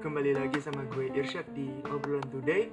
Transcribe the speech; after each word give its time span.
kembali 0.00 0.32
lagi 0.32 0.64
sama 0.64 0.80
gue 0.96 1.12
Irsyad 1.12 1.44
di 1.52 1.68
obrolan 1.92 2.24
today. 2.32 2.72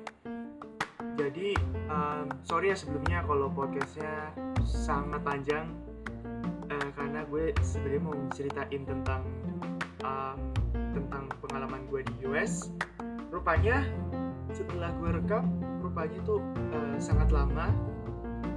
Jadi 1.19 1.59
um, 1.91 2.31
sorry 2.47 2.71
ya 2.71 2.77
sebelumnya 2.79 3.19
kalau 3.27 3.51
podcastnya 3.51 4.31
sangat 4.63 5.19
panjang 5.27 5.67
uh, 6.71 6.89
karena 6.95 7.27
gue 7.27 7.51
sebenarnya 7.59 7.99
mau 7.99 8.15
ceritain 8.31 8.81
tentang 8.87 9.27
um, 10.07 10.39
tentang 10.71 11.27
pengalaman 11.43 11.83
gue 11.91 11.99
di 12.07 12.31
US. 12.31 12.71
Rupanya 13.27 13.83
setelah 14.55 14.95
gue 14.95 15.19
rekam, 15.19 15.51
rupanya 15.83 16.23
tuh 16.23 16.39
uh, 16.71 16.95
sangat 16.95 17.27
lama. 17.35 17.75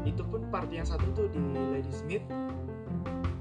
Itu 0.06 0.22
pun 0.30 0.46
part 0.46 0.70
yang 0.70 0.86
satu 0.86 1.10
tuh 1.18 1.26
di 1.34 1.42
Ladysmith 1.74 2.22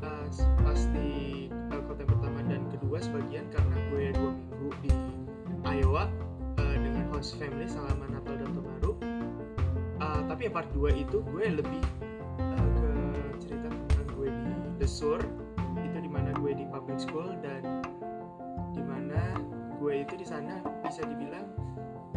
uh, 0.01 0.25
pas 0.65 0.81
di 0.89 1.53
uh, 1.53 1.81
kota 1.85 2.01
pertama 2.01 2.41
dan 2.49 2.65
kedua 2.73 2.97
sebagian 2.97 3.45
karena 3.53 3.77
gue 3.93 4.03
dua 4.17 4.31
minggu 4.33 4.69
di 4.81 5.18
Iowa 5.69 6.09
uh, 6.57 6.77
dengan 6.81 7.05
host 7.13 7.37
family 7.37 7.69
selama 7.69 8.09
Natal 8.09 8.41
dan 8.41 8.49
Tahun 8.57 8.65
Baru. 8.65 8.91
Uh, 10.01 10.21
tapi 10.25 10.49
yang 10.49 10.53
part 10.57 10.69
2 10.73 10.97
itu 10.97 11.21
gue 11.29 11.45
lebih 11.61 11.83
uh, 12.41 12.69
ke 12.73 12.89
cerita 13.37 13.69
tentang 13.69 14.07
gue 14.17 14.29
di 14.33 14.49
The 14.81 14.87
Sur 14.89 15.21
itu 15.85 15.97
di 16.01 16.09
mana 16.09 16.33
gue 16.41 16.57
di 16.57 16.65
public 16.73 16.97
school 16.97 17.37
dan 17.45 17.85
di 18.73 18.81
mana 18.81 19.37
gue 19.77 19.93
itu 20.01 20.17
di 20.17 20.25
sana 20.25 20.57
bisa 20.81 21.05
dibilang 21.05 21.45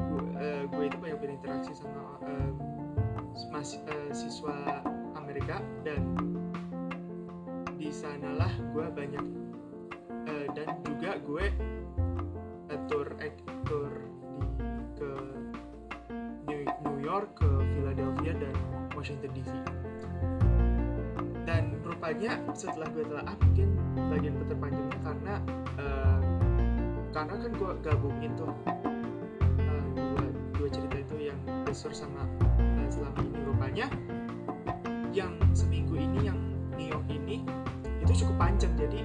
gue, 0.00 0.24
uh, 0.40 0.62
gue 0.72 0.84
itu 0.88 0.96
banyak 0.96 1.18
berinteraksi 1.20 1.76
sama 1.76 2.16
uh, 2.24 2.50
mas, 3.52 3.76
uh, 3.84 4.10
siswa 4.16 4.80
Amerika 5.12 5.60
dan 5.84 6.00
di 7.76 7.92
sanalah 7.92 8.52
gue 8.72 8.86
banyak 8.96 9.24
uh, 10.24 10.46
dan 10.56 10.68
juga 10.88 11.20
gue 11.20 11.52
Washington 19.02 19.34
DC 19.34 19.50
dan 21.42 21.74
rupanya 21.82 22.38
setelah 22.54 22.86
gue 22.94 23.02
telah 23.02 23.34
mungkin 23.42 23.74
bagian 24.14 24.38
terpanjangnya 24.46 24.98
karena 25.02 25.34
uh, 25.74 26.20
karena 27.10 27.34
kan 27.34 27.50
gue 27.50 27.70
gabungin 27.82 28.30
tuh 28.38 28.54
uh, 29.58 29.82
dua, 29.98 30.26
dua 30.54 30.68
cerita 30.70 31.02
itu 31.02 31.34
yang 31.34 31.38
besar 31.66 31.90
sama 31.90 32.22
uh, 32.46 32.86
selama 32.86 33.18
ini. 33.26 33.38
Rupanya 33.42 33.86
yang 35.10 35.34
seminggu 35.50 35.98
ini 35.98 36.30
yang 36.30 36.38
New 36.78 36.86
York 36.86 37.06
ini 37.10 37.42
itu 38.06 38.22
cukup 38.22 38.38
panjang. 38.38 38.70
Jadi 38.78 39.02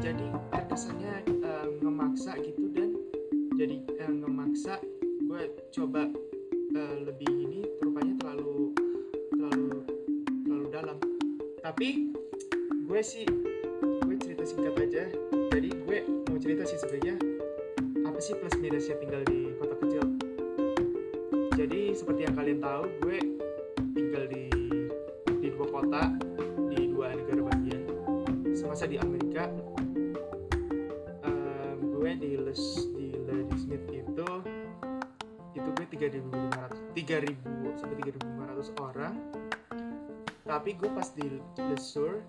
jadi 0.00 0.26
terkesannya 0.48 1.28
uh, 1.44 1.68
ngemaksa 1.84 2.40
gitu 2.40 2.72
dan 2.72 2.96
jadi 3.52 3.84
uh, 4.00 4.12
ngemaksa 4.16 4.80
gue 5.28 5.42
coba 5.76 6.08
uh, 6.72 6.96
lebih 7.04 7.28
ini 7.28 7.68
rupanya 7.84 8.17
tapi 11.78 12.10
gue 12.90 13.00
sih 13.06 13.22
gue 14.02 14.16
cerita 14.18 14.42
singkat 14.42 14.74
aja. 14.82 15.14
Jadi 15.54 15.70
gue 15.86 15.98
mau 16.26 16.34
cerita 16.34 16.66
sih 16.66 16.74
sebenarnya 16.74 17.14
apa 18.02 18.18
sih 18.18 18.34
plus 18.34 18.58
minusnya 18.58 18.98
tinggal 18.98 19.22
di 19.22 19.54
kota 19.62 19.78
kecil? 19.86 20.02
Jadi 21.54 21.94
seperti 21.94 22.26
yang 22.26 22.34
kalian 22.34 22.58
tahu 22.58 22.82
gue 23.06 23.18
tinggal 23.94 24.26
di 24.26 24.50
di 25.38 25.54
dua 25.54 25.70
kota 25.70 26.18
di 26.66 26.90
dua 26.90 27.14
negara 27.14 27.46
bagian. 27.46 27.82
Semasa 28.58 28.90
di 28.90 28.98
Amerika 28.98 29.46
um, 31.30 31.78
gue 31.94 32.10
di 32.18 32.42
les 32.42 32.62
di 32.90 33.14
Ladysmith 33.22 33.86
itu 33.94 34.28
itu 35.54 35.68
gue 35.78 35.86
3.500 35.94 36.98
3.000 37.06 37.78
sampai 37.78 37.96
3.500 38.02 38.82
orang 38.82 39.37
tapi 40.48 40.72
gue 40.80 40.88
pas 40.88 41.04
di 41.12 41.28
Lesur 41.68 42.24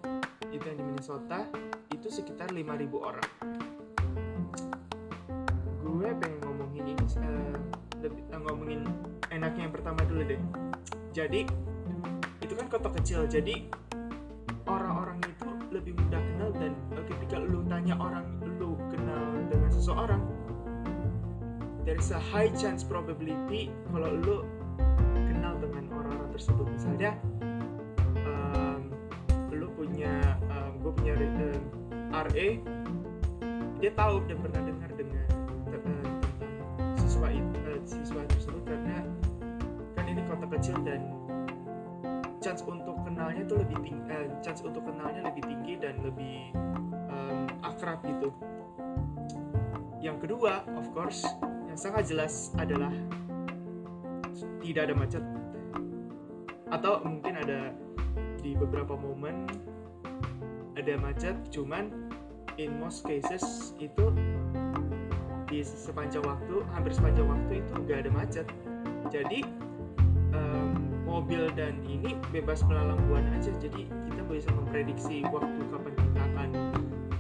itu 0.52 0.60
yang 0.60 0.76
di 0.76 0.84
Minnesota 0.84 1.48
itu 1.96 2.12
sekitar 2.12 2.52
5.000 2.52 2.68
orang. 3.00 3.30
Gue 5.80 6.10
pengen 6.20 6.40
ngomongin 6.44 6.84
ini 6.92 7.06
uh, 7.16 7.56
lebih 8.04 8.28
uh, 8.36 8.44
ngomongin 8.44 8.84
enaknya 9.32 9.72
yang 9.72 9.74
pertama 9.74 10.04
dulu 10.04 10.36
deh. 10.36 10.42
Jadi 11.16 11.48
itu 12.44 12.54
kan 12.60 12.68
kota 12.68 12.92
kecil 13.00 13.24
jadi 13.24 13.72
orang-orang 14.68 15.24
itu 15.24 15.48
lebih 15.72 15.96
mudah 15.96 16.20
kenal 16.20 16.52
dan 16.60 16.76
uh, 16.92 17.04
ketika 17.08 17.40
lu 17.40 17.64
tanya 17.72 17.96
orang 17.96 18.28
lu 18.60 18.76
kenal 18.92 19.32
dengan 19.48 19.72
seseorang 19.72 20.22
there 21.88 21.96
is 21.96 22.12
a 22.12 22.20
high 22.20 22.52
chance 22.60 22.84
probability 22.84 23.72
kalau 23.96 24.12
lu 24.12 24.44
kenal 25.16 25.56
dengan 25.56 25.88
orang-orang 25.96 26.30
tersebut. 26.36 26.68
Misalnya 26.68 27.16
gue 30.90 30.98
punya 31.06 31.14
um, 31.22 31.62
RA 32.10 32.48
dia 33.78 33.92
tahu 33.94 34.26
dan 34.26 34.38
pernah 34.42 34.62
dengar 34.66 34.90
dengan 34.98 35.22
uh, 35.70 35.70
tentang 35.70 36.18
siswa 36.98 37.30
itu 37.30 37.58
uh, 37.62 37.82
siswa 37.86 38.22
tersebut 38.26 38.64
karena 38.66 39.06
kan 39.94 40.06
ini 40.10 40.26
kota 40.26 40.50
kecil 40.50 40.82
dan 40.82 41.14
chance 42.42 42.66
untuk 42.66 42.98
kenalnya 43.06 43.46
tuh 43.46 43.62
lebih 43.62 43.78
tinggi 43.86 44.02
uh, 44.10 44.34
chance 44.42 44.66
untuk 44.66 44.82
kenalnya 44.82 45.30
lebih 45.30 45.46
tinggi 45.46 45.78
dan 45.78 45.94
lebih 46.02 46.58
um, 47.14 47.46
akrab 47.62 48.02
gitu. 48.10 48.34
Yang 50.02 50.26
kedua 50.26 50.66
of 50.74 50.90
course 50.90 51.22
yang 51.70 51.78
sangat 51.78 52.10
jelas 52.10 52.50
adalah 52.58 52.90
tidak 54.66 54.90
ada 54.90 54.94
macet. 54.98 55.22
Atau 56.74 57.06
mungkin 57.06 57.38
ada 57.38 57.78
di 58.42 58.58
beberapa 58.58 58.98
momen 58.98 59.69
ada 60.80 60.96
macet 60.96 61.36
cuman 61.52 61.92
in 62.56 62.80
most 62.80 63.04
cases 63.04 63.76
itu 63.84 64.16
di 65.50 65.66
sepanjang 65.66 66.24
waktu 66.24 66.62
hampir 66.72 66.94
sepanjang 66.94 67.26
waktu 67.28 67.60
itu 67.60 67.74
gak 67.90 68.06
ada 68.06 68.12
macet. 68.14 68.48
Jadi 69.10 69.42
um, 70.32 71.02
mobil 71.04 71.50
dan 71.58 71.82
ini 71.90 72.14
bebas 72.30 72.62
melalang 72.64 73.02
buana 73.10 73.28
aja. 73.34 73.50
Jadi 73.58 73.90
kita 73.90 74.22
bisa 74.30 74.52
memprediksi 74.54 75.26
waktu 75.28 75.62
kapan 75.74 75.94
kita 75.98 76.20
akan 76.22 76.50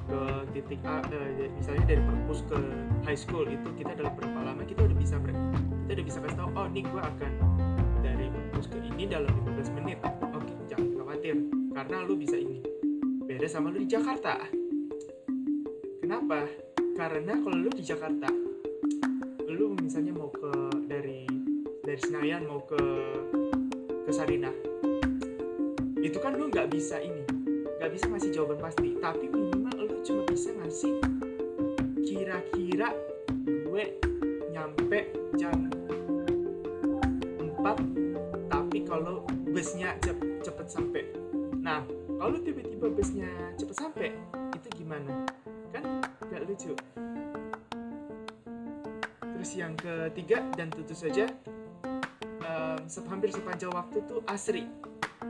ke 0.10 0.22
titik 0.54 0.82
A 0.86 1.02
uh, 1.02 1.50
misalnya 1.58 1.86
dari 1.86 2.02
perpus 2.02 2.46
ke 2.46 2.58
high 3.06 3.18
school 3.18 3.46
itu 3.50 3.70
kita 3.78 3.98
dalam 3.98 4.14
berapa 4.14 4.40
lama 4.42 4.62
kita 4.66 4.86
udah 4.86 4.98
bisa 4.98 5.18
kita 5.22 5.94
udah 5.98 6.06
bisa 6.06 6.18
kasih 6.22 6.38
tahu 6.38 6.50
oh 6.54 6.68
nih 6.70 6.86
gue 6.86 7.02
akan 7.02 7.32
dari 8.06 8.26
perpus 8.30 8.66
ke 8.70 8.78
ini 8.94 9.10
dalam 9.10 9.30
15 9.30 9.78
menit. 9.82 9.98
Oke 10.06 10.54
jangan 10.70 10.90
khawatir 11.02 11.36
karena 11.74 11.98
lu 12.06 12.14
bisa 12.14 12.38
ini 12.38 12.69
beda 13.40 13.56
sama 13.56 13.72
lu 13.72 13.80
di 13.80 13.88
Jakarta. 13.88 14.36
Kenapa? 16.04 16.44
Karena 17.00 17.40
kalau 17.40 17.56
lu 17.56 17.72
di 17.72 17.88
Jakarta 17.88 18.28
lu 19.48 19.80
misalnya 19.80 20.12
mau 20.12 20.28
ke 20.28 20.52
dari 20.84 21.24
dari 21.80 22.00
Senayan 22.04 22.44
mau 22.52 22.60
ke 22.68 22.76
ke 24.04 24.12
Sarinah 24.12 24.52
itu 26.04 26.20
kan 26.20 26.36
lu 26.36 26.52
nggak 26.52 26.68
bisa 26.68 27.00
ini 27.00 27.24
nggak 27.80 27.88
bisa 27.96 28.12
ngasih 28.12 28.36
jawaban 28.36 28.60
pasti. 28.60 29.00
Tapi 29.00 29.32
minimal 29.32 29.88
lu 29.88 30.04
cuma 30.04 30.28
bisa 30.28 30.52
ngasih 30.60 31.00
kira-kira 32.04 32.92
gue 33.48 33.84
nyampe 34.52 35.16
jam 35.40 35.56
4 37.56 38.52
tapi 38.52 38.84
kalau 38.84 39.24
busnya 39.48 39.96
nah 40.04 40.19
kalau 42.20 42.36
tiba-tiba 42.44 42.92
busnya 42.92 43.32
cepet 43.56 43.76
sampai 43.80 44.12
itu 44.52 44.68
gimana? 44.76 45.24
Kan 45.72 46.04
nggak 46.28 46.44
lucu. 46.52 46.76
Terus 49.24 49.52
yang 49.56 49.72
ketiga 49.80 50.44
dan 50.60 50.68
tentu 50.68 50.92
saja 50.92 51.32
um, 52.44 52.80
hampir 53.08 53.32
sepanjang 53.32 53.72
waktu 53.72 54.04
tuh 54.04 54.20
asri. 54.28 54.68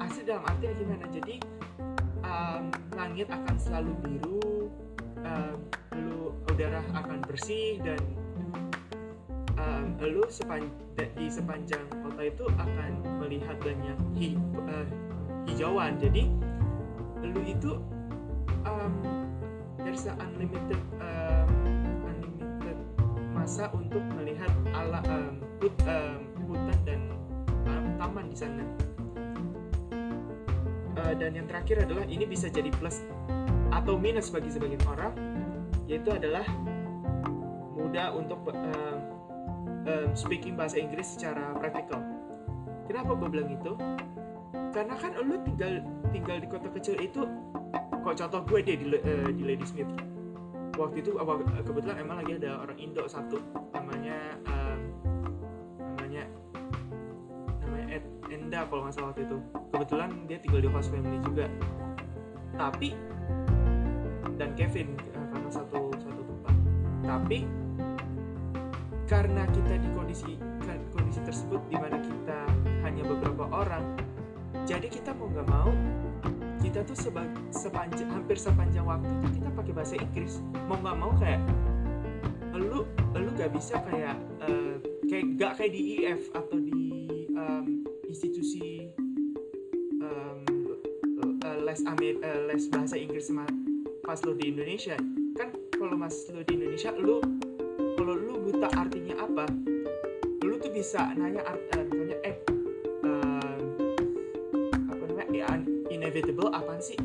Asri 0.02 0.26
dalam 0.26 0.42
arti 0.50 0.66
gimana? 0.82 1.06
Jadi 1.14 1.38
um, 2.26 2.74
langit 2.98 3.30
akan 3.30 3.56
selalu 3.62 3.94
biru 4.02 4.74
um, 5.22 5.58
lu 5.94 6.34
udara 6.50 6.82
akan 6.98 7.22
bersih 7.30 7.78
dan 7.86 8.02
um, 9.62 9.94
lu 10.02 10.26
sepan 10.26 10.66
di 10.98 11.30
sepanjang 11.30 11.86
kota 12.02 12.22
itu 12.26 12.50
akan 12.58 12.92
melihat 13.22 13.62
banyak 13.62 13.98
hi 14.18 14.34
uh, 14.66 14.90
hijauan. 15.46 16.02
Jadi 16.02 16.49
lu 17.34 17.42
itu 17.46 17.72
um, 18.66 18.94
there's 19.82 20.06
a 20.10 20.14
unlimited 20.20 20.82
um, 21.00 21.50
unlimited 22.06 22.78
masa 23.32 23.70
untuk 23.72 24.02
melihat 24.18 24.52
ala 24.74 25.00
um, 25.08 25.42
hut, 25.62 25.76
um, 25.86 26.22
hutan 26.50 26.80
dan 26.84 27.02
um, 27.70 27.86
taman 27.98 28.26
di 28.30 28.38
sana 28.38 28.64
uh, 31.00 31.14
dan 31.16 31.32
yang 31.38 31.48
terakhir 31.48 31.86
adalah 31.86 32.06
ini 32.10 32.26
bisa 32.26 32.50
jadi 32.52 32.70
plus 32.76 33.06
atau 33.70 33.96
minus 33.96 34.34
bagi 34.34 34.50
sebagian 34.50 34.82
orang 34.90 35.14
yaitu 35.86 36.10
adalah 36.14 36.46
mudah 37.74 38.14
untuk 38.14 38.42
um, 38.54 38.98
um, 39.88 40.10
speaking 40.14 40.54
bahasa 40.54 40.78
Inggris 40.78 41.18
secara 41.18 41.56
praktikal. 41.58 42.02
Kenapa 42.86 43.14
gue 43.18 43.30
bilang 43.30 43.50
itu? 43.54 43.74
Karena 44.70 44.94
kan 44.96 45.12
lu 45.18 45.36
tinggal 45.42 45.82
tinggal 46.14 46.38
di 46.38 46.48
kota 46.50 46.70
kecil 46.70 46.96
itu, 47.02 47.26
kok 48.06 48.16
contoh 48.16 48.42
gue 48.46 48.60
deh 48.62 48.76
di, 48.78 48.86
uh, 48.94 49.30
di 49.34 49.44
Ladysmith. 49.46 49.90
Waktu 50.78 51.04
itu 51.04 51.12
kebetulan 51.66 51.98
emang 52.00 52.24
lagi 52.24 52.40
ada 52.40 52.64
orang 52.64 52.78
Indo 52.80 53.04
satu 53.04 53.44
namanya 53.76 54.40
um, 54.48 54.80
namanya 55.92 56.24
namanya 57.60 57.86
Ed, 58.00 58.06
Enda 58.32 58.64
kalau 58.70 58.88
nggak 58.88 58.96
salah 58.96 59.12
waktu 59.12 59.28
itu. 59.28 59.38
Kebetulan 59.76 60.10
dia 60.30 60.38
tinggal 60.40 60.62
di 60.64 60.70
host 60.72 60.90
family 60.94 61.20
juga. 61.20 61.46
Tapi 62.56 62.96
dan 64.40 64.56
Kevin 64.56 64.96
uh, 65.18 65.26
karena 65.36 65.50
satu 65.52 65.92
satu 66.00 66.22
tempat. 66.24 66.56
Tapi 67.04 67.40
karena 69.10 69.44
kita 69.50 69.74
di 69.82 69.90
kondisi 69.98 70.38
kondisi 70.94 71.20
tersebut 71.26 71.62
di 71.68 71.78
mana 71.82 71.98
kita 71.98 72.40
hanya 72.86 73.04
beberapa 73.04 73.50
orang 73.50 73.84
jadi 74.70 74.86
kita 74.86 75.18
mau 75.18 75.26
nggak 75.34 75.50
mau 75.50 75.74
kita 76.62 76.86
tuh 76.86 76.94
seba, 76.94 77.26
sepanjang 77.50 78.06
hampir 78.14 78.38
sepanjang 78.38 78.86
waktu 78.86 79.10
tuh 79.18 79.32
kita 79.34 79.50
pakai 79.58 79.74
bahasa 79.74 79.96
Inggris. 79.98 80.46
Mau 80.70 80.78
nggak 80.78 80.98
mau 81.02 81.10
kayak 81.18 81.42
lu 82.54 82.86
lu 83.18 83.30
gak 83.34 83.50
bisa 83.56 83.82
kayak 83.90 84.20
uh, 84.46 84.78
kayak 85.10 85.26
gak 85.42 85.52
kayak 85.58 85.72
di 85.74 85.82
IF 85.98 86.28
atau 86.38 86.60
di 86.62 86.78
um, 87.34 87.88
institusi 88.06 88.94
um, 90.04 90.44
les 91.66 91.82
Amer, 91.90 92.20
uh, 92.22 92.40
les 92.52 92.64
bahasa 92.70 93.00
Inggris 93.00 93.26
sama 93.32 93.50
pas 94.06 94.22
lu 94.22 94.38
di 94.38 94.54
Indonesia. 94.54 95.00
Kan 95.34 95.50
kalau 95.74 95.98
mas 95.98 96.14
lu 96.30 96.46
di 96.46 96.54
Indonesia 96.54 96.94
lu 96.94 97.24
kalau 97.98 98.14
lu 98.14 98.38
buta 98.46 98.70
artinya 98.78 99.18
apa 99.18 99.50
lu 100.46 100.62
tuh 100.62 100.70
bisa 100.70 101.10
nanya 101.18 101.42
art, 101.48 101.64
eh 101.74 101.80
uh, 101.82 101.89
inevitable 106.10 106.50
apa 106.50 106.74
sih? 106.82 106.98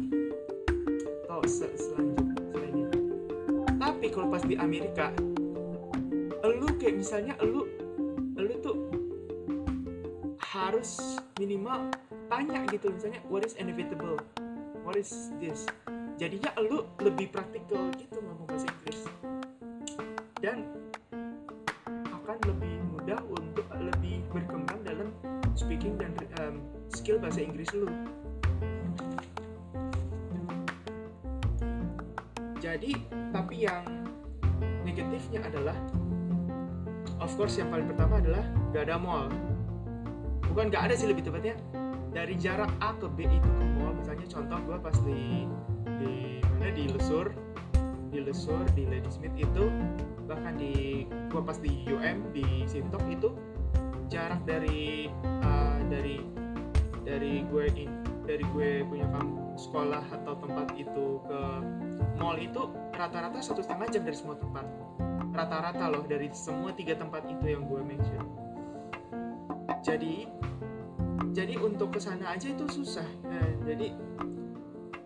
Atau 1.28 1.44
se 1.44 1.68
selanjutnya. 1.76 2.88
Tapi 3.76 4.08
kalau 4.08 4.32
pas 4.32 4.40
di 4.40 4.56
Amerika 4.56 5.12
lu 6.40 6.64
kayak 6.80 7.04
misalnya 7.04 7.36
lu 7.44 7.68
lu 8.40 8.54
tuh 8.64 8.76
harus 10.40 11.20
minimal 11.36 11.92
tanya 12.32 12.64
gitu 12.72 12.88
misalnya 12.88 13.20
what 13.28 13.44
is 13.44 13.52
inevitable? 13.60 14.16
What 14.88 14.96
is 14.96 15.28
this? 15.36 15.68
Jadinya 16.16 16.56
lu 16.64 16.88
lebih 17.04 17.28
praktikal 17.28 17.92
gitu 18.00 18.24
ngomong 18.24 18.48
bahasa 18.48 18.72
Inggris. 18.72 19.04
Dan 20.40 20.64
akan 22.08 22.38
lebih 22.48 22.72
mudah 22.88 23.20
untuk 23.28 23.68
lebih 23.68 24.24
berkembang 24.32 24.80
dalam 24.80 25.12
speaking 25.52 26.00
dan 26.00 26.16
um, 26.40 26.64
skill 26.88 27.20
bahasa 27.20 27.44
Inggris 27.44 27.68
lu 27.76 27.88
jadi 32.64 32.96
tapi 33.28 33.68
yang 33.68 33.84
negatifnya 34.88 35.44
adalah 35.44 35.76
of 37.20 37.28
course 37.36 37.60
yang 37.60 37.68
paling 37.68 37.84
pertama 37.84 38.24
adalah 38.24 38.44
gak 38.72 38.88
ada 38.88 38.96
mall. 38.96 39.28
Bukan 40.48 40.72
gak 40.72 40.88
ada 40.88 40.94
sih 40.96 41.04
lebih 41.04 41.28
tepatnya 41.28 41.60
dari 42.16 42.32
jarak 42.40 42.72
A 42.80 42.96
ke 42.96 43.04
B 43.12 43.28
itu 43.28 43.50
ke 43.52 43.64
mall. 43.76 43.92
Misalnya 43.92 44.24
contoh 44.32 44.58
gue 44.64 44.76
pas 44.80 44.96
di 45.04 45.44
di 46.00 46.40
mana 46.56 46.72
di 46.72 46.84
Lesur 46.88 47.28
di 48.08 48.18
Lesur 48.24 48.64
di 48.72 48.88
Ladysmith 48.88 49.36
itu 49.36 49.68
bahkan 50.24 50.56
di 50.56 51.04
gua 51.28 51.44
pas 51.44 51.60
di 51.60 51.84
UM 51.84 52.32
di 52.32 52.64
Sintok 52.64 53.04
itu 53.12 53.28
jarak 54.08 54.40
dari 54.48 55.12
uh, 55.44 55.78
dari 55.92 56.22
dari 57.04 57.44
gue 57.44 57.64
in, 57.76 57.90
dari 58.24 58.44
gue 58.56 58.70
punya 58.88 59.06
kampus 59.12 59.68
sekolah 59.68 60.04
atau 60.08 60.34
tempat 60.40 60.68
itu 60.74 61.20
ke 61.28 61.40
mall 62.16 62.40
itu 62.40 62.72
rata-rata 62.96 63.38
satu 63.44 63.60
setengah 63.60 63.86
jam 63.92 64.02
dari 64.02 64.16
semua 64.16 64.36
tempat. 64.40 64.66
Rata-rata 65.34 65.84
loh 65.92 66.04
dari 66.08 66.32
semua 66.32 66.72
tiga 66.72 66.96
tempat 66.96 67.28
itu 67.28 67.44
yang 67.52 67.68
gue 67.68 67.80
mention. 67.84 68.26
Jadi 69.84 70.24
jadi 71.36 71.54
untuk 71.60 71.92
ke 71.92 72.00
sana 72.00 72.32
aja 72.32 72.48
itu 72.48 72.64
susah. 72.70 73.06
Nah, 73.28 73.48
jadi 73.68 73.92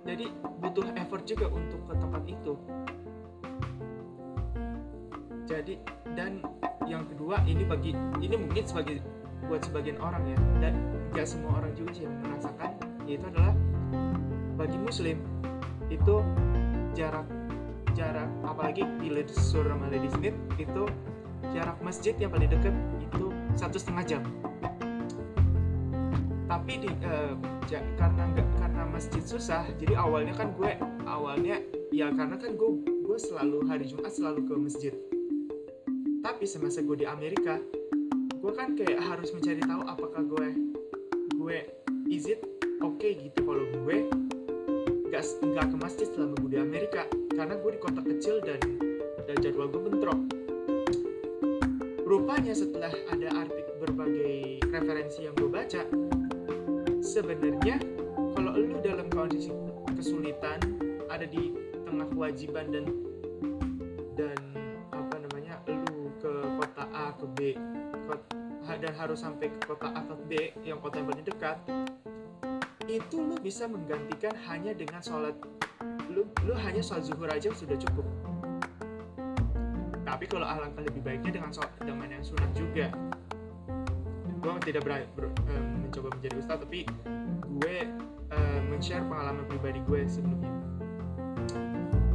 jadi 0.06 0.30
butuh 0.62 0.86
effort 0.96 1.26
juga 1.26 1.50
untuk 1.50 1.82
ke 1.90 1.94
tempat 1.98 2.22
itu. 2.24 2.54
Jadi 5.48 5.74
dan 6.14 6.44
yang 6.86 7.02
kedua 7.08 7.42
ini 7.44 7.66
bagi 7.66 7.92
ini 8.22 8.36
mungkin 8.38 8.62
sebagai 8.62 9.02
buat 9.48 9.64
sebagian 9.64 9.98
orang 9.98 10.22
ya 10.28 10.38
dan 10.60 10.74
gak 11.12 11.24
semua 11.24 11.58
orang 11.58 11.72
juga 11.72 11.90
sih 11.96 12.04
merasakan 12.04 12.77
yaitu 13.08 13.24
adalah 13.24 13.56
bagi 14.60 14.76
muslim 14.76 15.16
itu 15.88 16.20
jarak 16.92 17.24
jarak 17.96 18.28
apalagi 18.44 18.84
di 19.00 19.08
Ledesur 19.08 19.64
sama 19.64 19.88
Ladysmith 19.88 20.36
itu 20.60 20.84
jarak 21.50 21.80
masjid 21.80 22.12
yang 22.20 22.30
paling 22.30 22.52
dekat 22.52 22.74
itu 23.00 23.32
satu 23.56 23.80
setengah 23.80 24.04
jam. 24.04 24.22
Tapi 26.48 26.72
di 26.80 26.88
uh, 27.04 27.34
ja, 27.68 27.80
karena 27.96 28.22
nggak 28.32 28.48
karena 28.60 28.82
masjid 28.88 29.22
susah 29.24 29.64
jadi 29.80 29.96
awalnya 29.96 30.36
kan 30.36 30.52
gue 30.56 30.72
awalnya 31.08 31.60
ya 31.90 32.12
karena 32.12 32.36
kan 32.36 32.56
gue 32.56 32.70
gue 32.84 33.18
selalu 33.18 33.64
hari 33.66 33.88
Jumat 33.88 34.12
selalu 34.12 34.44
ke 34.46 34.54
masjid. 34.54 34.94
Tapi 36.20 36.44
semasa 36.44 36.84
gue 36.84 36.96
di 37.02 37.06
Amerika 37.08 37.56
gue 38.38 38.52
kan 38.54 38.78
kayak 38.78 39.02
harus 39.02 39.34
mencari 39.34 39.60
tahu 39.64 39.82
apakah 39.84 40.22
gue 40.22 40.48
gue 41.34 41.58
is 42.08 42.30
it 42.30 42.57
okay 42.98 43.14
gitu 43.14 43.46
kalau 43.46 43.62
gue 43.62 44.10
nggak 45.06 45.22
nggak 45.22 45.66
ke 45.70 45.76
masjid 45.78 46.06
selama 46.10 46.34
gue 46.42 46.50
di 46.50 46.58
Amerika. 46.58 47.06
Karena 47.30 47.54
gue 47.54 47.70
di 47.70 47.78
kota 47.78 48.02
kecil 48.02 48.42
dan 48.42 48.58
dan 49.22 49.36
jadwal 49.38 49.70
gue 49.70 49.86
bentrok. 49.86 50.18
Rupanya 52.02 52.58
setelah 52.58 52.90
ada 52.90 53.30
artikel 53.38 53.78
berbagai 53.78 54.66
referensi 54.74 55.30
yang 55.30 55.34
gue 55.38 55.46
baca 55.46 55.86
sebenarnya 56.98 57.78
kalau 58.34 58.58
lu 58.58 58.82
dalam 58.82 59.06
kondisi 59.14 59.54
kesulitan 59.94 60.58
ada 61.06 61.22
di 61.22 61.54
tengah 61.86 62.10
kewajiban 62.10 62.66
dan 62.74 62.84
dan 64.18 64.38
apa 64.90 65.14
namanya 65.22 65.62
lu 65.70 66.10
ke 66.18 66.32
kota 66.58 66.84
A 66.90 67.14
ke 67.14 67.26
B 67.38 67.38
dan 68.78 68.94
harus 68.94 69.22
sampai 69.22 69.54
ke 69.54 69.58
kota 69.70 69.86
A 69.94 70.02
ke 70.02 70.14
B 70.26 70.30
yang 70.66 70.82
kota 70.82 70.98
yang 70.98 71.06
paling 71.06 71.26
dekat 71.26 71.56
itu 72.88 73.20
lu 73.20 73.36
bisa 73.36 73.68
menggantikan 73.68 74.32
hanya 74.48 74.72
dengan 74.72 75.04
sholat. 75.04 75.36
Lu 76.08 76.24
lu 76.48 76.54
hanya 76.56 76.80
sholat 76.80 77.04
zuhur 77.04 77.28
aja 77.28 77.52
sudah 77.52 77.76
cukup. 77.76 78.08
Tapi 80.08 80.24
kalau 80.24 80.48
alangkah 80.48 80.80
lebih 80.80 81.04
baiknya 81.04 81.36
dengan 81.36 81.52
sholat 81.52 81.68
dengan 81.84 82.08
yang 82.08 82.24
sunat 82.24 82.50
juga. 82.56 82.88
Gue 84.40 84.54
tidak 84.64 84.86
ber, 84.88 85.04
ber, 85.12 85.28
um, 85.52 85.84
mencoba 85.84 86.14
menjadi 86.16 86.40
ustadz 86.40 86.62
tapi 86.64 86.86
gue 87.58 87.76
uh, 88.32 88.60
men-share 88.70 89.04
pengalaman 89.04 89.44
pribadi 89.50 89.84
gue 89.84 90.00
sebelumnya. 90.08 90.52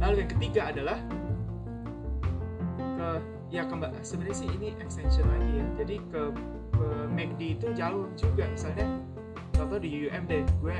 Lalu 0.02 0.26
yang 0.26 0.30
ketiga 0.34 0.60
adalah 0.74 0.98
ke 2.80 3.08
ya 3.54 3.62
kembali 3.70 3.94
sebenarnya 4.02 4.36
sih 4.42 4.48
ini 4.50 4.74
extension 4.82 5.28
lagi 5.30 5.52
ya. 5.54 5.66
Jadi 5.84 5.96
ke 6.10 6.22
ke 6.74 6.86
McD 7.14 7.40
itu 7.62 7.66
jauh 7.78 8.10
juga. 8.18 8.50
Misalnya 8.50 8.88
contoh 9.54 9.78
di 9.78 10.10
UM 10.10 10.22
deh 10.26 10.42
gue 10.60 10.76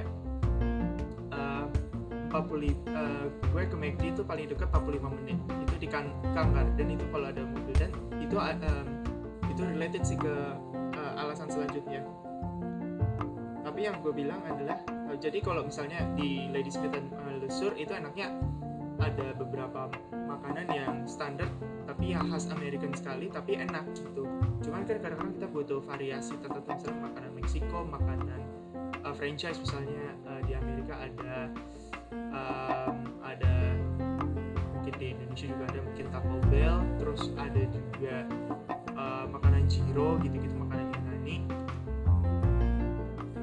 uh, 1.32 1.66
40 2.34 2.74
uh, 2.90 3.30
gue 3.30 3.62
ke 3.70 3.76
McD 3.78 4.02
itu 4.10 4.22
paling 4.26 4.50
dekat 4.50 4.66
45 4.74 5.18
menit. 5.22 5.38
Itu 5.46 5.74
di 5.78 5.86
kan 5.86 6.10
dan 6.74 6.86
itu 6.90 7.06
kalau 7.14 7.30
ada 7.30 7.42
mobil. 7.46 7.74
Dan 7.78 7.90
itu 8.18 8.34
um, 8.34 8.86
itu 9.46 9.62
related 9.62 10.02
sih 10.02 10.18
ke 10.18 10.34
uh, 10.98 11.12
alasan 11.22 11.46
selanjutnya. 11.46 12.02
Tapi 13.62 13.80
yang 13.86 14.02
gue 14.02 14.10
bilang 14.10 14.42
adalah 14.50 14.82
uh, 15.06 15.14
jadi 15.14 15.38
kalau 15.38 15.62
misalnya 15.62 16.02
di 16.18 16.50
Ladysmith 16.50 16.90
dan 16.90 17.06
uh, 17.14 17.38
Lesur 17.38 17.70
itu 17.78 17.94
enaknya 17.94 18.34
ada 18.98 19.34
beberapa 19.38 19.90
makanan 20.10 20.66
yang 20.70 20.94
standar 21.06 21.50
tapi 21.84 22.14
yang 22.14 22.26
khas 22.30 22.50
American 22.50 22.90
sekali 22.94 23.30
tapi 23.30 23.62
enak 23.62 23.86
gitu. 23.94 24.26
Cuman 24.66 24.82
kan 24.82 24.98
kadang-kadang 24.98 25.34
kita 25.38 25.48
butuh 25.54 25.78
variasi 25.86 26.34
tertentu 26.42 26.90
misalnya 26.90 26.90
makanan 26.98 27.30
Meksiko 27.38 27.86
makanan 27.86 28.40
uh, 29.04 29.14
franchise 29.14 29.60
misalnya 29.60 30.16
uh, 30.24 30.40
di 30.48 30.56
Amerika 30.56 30.96
ada 30.96 31.52
um, 32.32 32.96
ada 33.20 33.54
mungkin 34.74 34.94
di 34.96 35.06
Indonesia 35.12 35.46
juga 35.48 35.64
ada 35.70 35.80
mungkin 35.84 36.04
Taco 36.10 36.36
Bell 36.48 36.78
terus 36.98 37.22
ada 37.36 37.62
juga 37.68 38.14
uh, 38.96 39.24
makanan 39.28 39.68
Jiro 39.68 40.16
gitu-gitu 40.24 40.56
makanan 40.56 40.88
Yunani. 40.92 41.36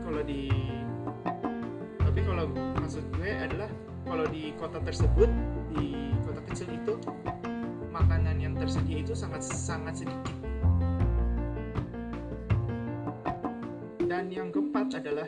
Kalau 0.02 0.22
di 0.26 0.50
tapi 2.02 2.20
kalau 2.28 2.46
maksud 2.82 3.06
gue 3.16 3.32
adalah 3.32 3.70
kalau 4.04 4.26
di 4.28 4.52
kota 4.60 4.84
tersebut 4.84 5.30
di 5.72 6.12
kota 6.28 6.42
kecil 6.52 6.68
itu 6.76 6.94
makanan 7.94 8.42
yang 8.42 8.54
tersedia 8.58 9.00
itu 9.00 9.14
sangat 9.16 9.46
sangat 9.46 10.04
sedikit. 10.04 10.36
Dan 14.12 14.28
yang 14.28 14.52
keempat 14.52 15.00
adalah 15.00 15.24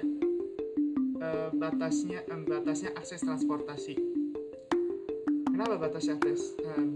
uh, 1.23 1.49
batasnya 1.55 2.27
um, 2.29 2.43
batasnya 2.43 2.91
akses 2.99 3.23
transportasi. 3.23 3.95
Kenapa 5.47 5.79
batasnya 5.79 6.19
akses? 6.19 6.59
Um, 6.67 6.91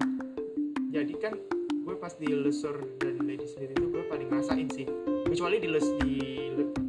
jadi 0.92 1.14
kan 1.20 1.34
gue 1.88 1.96
pas 1.96 2.12
di 2.20 2.28
Lesur 2.36 2.84
dan 3.00 3.24
Lady 3.24 3.48
Smith 3.48 3.72
itu 3.72 3.88
gue 3.88 4.04
paling 4.12 4.28
ngerasain 4.28 4.68
sih. 4.76 4.86
Kecuali 5.28 5.64
di 5.64 5.70
Les 5.72 5.88
di 6.04 6.16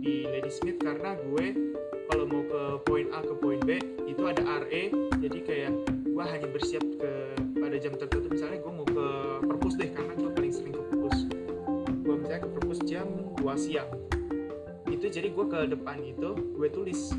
di 0.02 0.14
Lady 0.26 0.50
Smith 0.50 0.82
karena 0.82 1.14
gue 1.14 1.46
kalau 2.10 2.24
mau 2.26 2.42
ke 2.42 2.60
poin 2.88 3.06
A 3.14 3.22
ke 3.22 3.34
poin 3.38 3.60
B 3.62 3.78
itu 4.08 4.22
ada 4.26 4.42
RE 4.66 4.90
jadi 5.22 5.38
kayak 5.44 5.72
gue 6.08 6.24
hanya 6.24 6.48
bersiap 6.50 6.82
ke 6.82 7.10
pada 7.58 7.76
jam 7.78 7.94
tertentu. 7.94 8.26
Misalnya 8.32 8.58
gue 8.64 8.72
mau 8.72 8.86
ke 8.88 9.06
perpus 9.46 9.74
deh 9.78 9.90
karena 9.92 10.12
gue 10.18 10.30
paling 10.34 10.52
sering 10.54 10.74
ke 10.74 10.82
perpus. 10.82 11.18
Gue 12.02 12.14
misalnya 12.18 12.42
ke 12.42 12.50
perpus 12.58 12.78
jam 12.88 13.06
2 13.38 13.44
siang. 13.54 13.90
Itu 14.88 15.06
jadi 15.12 15.30
gue 15.30 15.46
ke 15.46 15.60
depan 15.68 16.00
itu 16.00 16.32
gue 16.58 16.68
tulis 16.72 17.12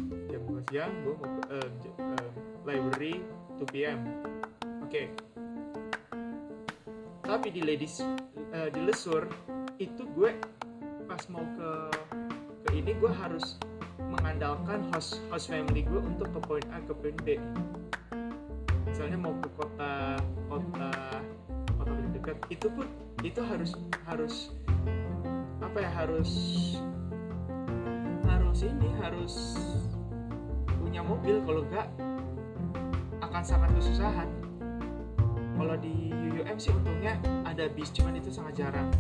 jam 0.70 0.94
2 1.02 1.02
siang 1.02 1.02
gue 1.02 1.16
mau 1.18 1.34
uh, 1.50 1.70
uh, 1.98 2.30
library 2.62 3.26
2 3.58 3.74
pm 3.74 4.00
oke. 4.86 4.90
Okay. 4.90 5.06
tapi 7.26 7.50
di 7.50 7.62
ladies 7.66 8.06
uh, 8.54 8.70
di 8.70 8.82
lesur 8.86 9.26
itu 9.82 10.06
gue 10.14 10.38
pas 11.10 11.22
mau 11.34 11.42
ke 11.58 11.70
ke 12.66 12.70
ini 12.78 12.94
gue 13.02 13.10
harus 13.10 13.58
mengandalkan 13.98 14.86
host 14.94 15.18
host 15.34 15.50
family 15.50 15.82
gue 15.82 16.02
untuk 16.06 16.30
ke 16.38 16.40
poin 16.46 16.66
A 16.70 16.78
ke 16.86 16.94
poin 16.94 17.18
B. 17.26 17.42
Misalnya 18.86 19.18
mau 19.18 19.34
ke 19.42 19.50
kota 19.58 20.22
kota 20.54 20.90
kota 21.82 21.94
dekat 22.14 22.38
itu 22.54 22.70
pun 22.70 22.86
itu 23.26 23.42
harus 23.42 23.74
harus 24.06 24.54
apa 25.66 25.78
ya 25.82 25.90
harus 25.98 26.30
harus 28.30 28.60
ini 28.62 28.90
harus 29.02 29.34
punya 31.00 31.16
mobil 31.16 31.36
kalau 31.48 31.62
enggak 31.64 31.88
akan 33.24 33.40
sangat 33.40 33.72
kesusahan. 33.72 34.28
Kalau 35.56 35.76
di 35.80 36.12
UUM 36.12 36.60
sih 36.60 36.76
untungnya 36.76 37.16
ada 37.48 37.72
bis 37.72 37.88
cuman 37.96 38.20
itu 38.20 38.28
sangat 38.28 38.60
jarang. 38.60 38.92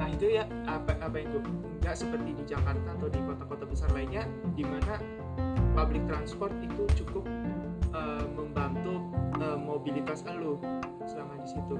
Nah 0.00 0.08
itu 0.08 0.32
ya 0.40 0.48
apa 0.64 0.96
apa 1.04 1.12
yang 1.20 1.28
gue 1.36 1.44
nggak 1.84 1.92
seperti 1.92 2.32
di 2.40 2.44
Jakarta 2.48 2.88
atau 2.96 3.08
di 3.12 3.20
kota-kota 3.20 3.68
besar 3.68 3.92
lainnya 3.92 4.24
di 4.56 4.64
mana 4.64 4.96
public 5.76 6.08
transport 6.08 6.56
itu 6.64 7.04
cukup 7.04 7.28
uh, 7.92 8.24
membantu 8.32 9.12
uh, 9.44 9.60
mobilitas 9.60 10.24
lo 10.24 10.56
selama 11.04 11.36
di 11.44 11.48
situ. 11.52 11.76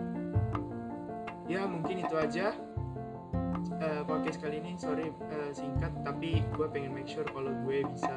Ya 1.48 1.64
mungkin 1.64 2.04
itu 2.04 2.12
aja 2.12 2.52
uh, 3.72 4.04
podcast 4.04 4.36
kali 4.44 4.60
ini. 4.60 4.76
Sorry 4.76 5.08
uh, 5.32 5.48
singkat 5.56 5.96
tapi 6.04 6.44
gue 6.60 6.66
pengen 6.68 6.92
make 6.92 7.08
sure 7.08 7.24
kalau 7.32 7.56
gue 7.64 7.88
bisa 7.88 8.12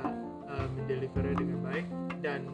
uh, 0.52 0.68
mendelivernya 0.76 1.36
dengan 1.40 1.60
baik. 1.64 1.88
Dan 2.22 2.52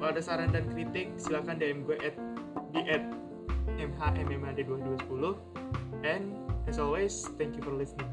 kalau 0.00 0.16
ada 0.16 0.22
saran 0.22 0.52
dan 0.52 0.64
kritik 0.72 1.12
silahkan 1.20 1.56
DM 1.56 1.84
gue 1.84 1.96
at 2.00 2.16
di 2.70 2.80
at 2.86 3.04
mhmmad2210 3.76 5.36
and 6.04 6.36
as 6.68 6.76
always 6.78 7.28
thank 7.36 7.56
you 7.56 7.62
for 7.64 7.72
listening 7.72 8.08